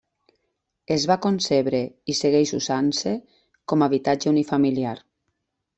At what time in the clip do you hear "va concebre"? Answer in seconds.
1.11-1.83